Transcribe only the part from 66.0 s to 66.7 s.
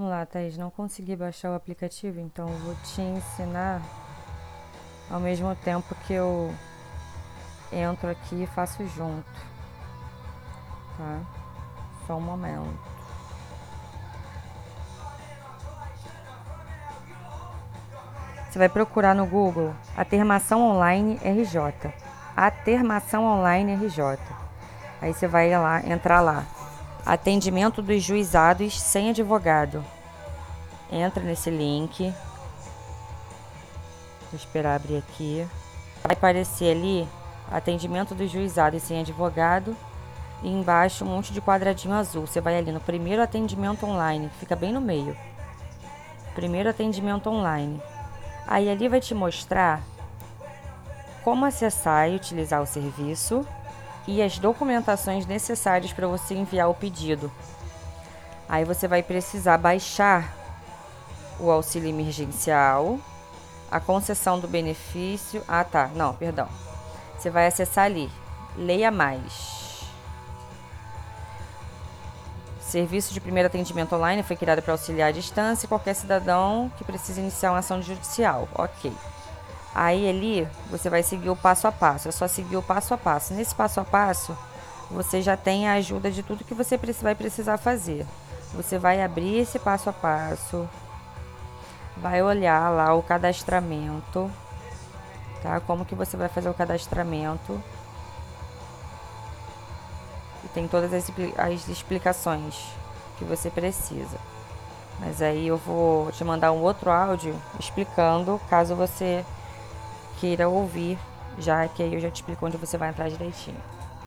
perdão.